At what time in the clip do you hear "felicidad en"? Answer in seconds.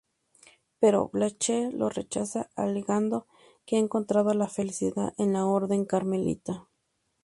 4.47-5.33